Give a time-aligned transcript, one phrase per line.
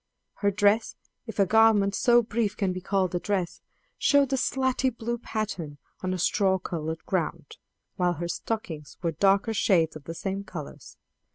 [0.37, 0.95] Her dress,
[1.27, 3.61] if a garment so brief can be called a dress,
[3.99, 7.57] showed a slaty blue pattern on a straw colored ground,
[7.97, 10.97] while her stockings were darker shades of the same colors.